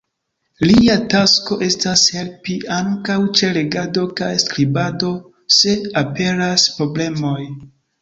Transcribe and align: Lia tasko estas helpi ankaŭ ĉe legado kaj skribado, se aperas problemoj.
Lia 0.69 0.95
tasko 1.13 1.57
estas 1.67 2.05
helpi 2.15 2.57
ankaŭ 2.79 3.19
ĉe 3.41 3.51
legado 3.59 4.09
kaj 4.23 4.33
skribado, 4.47 5.15
se 5.61 5.79
aperas 6.05 6.69
problemoj. 6.83 7.41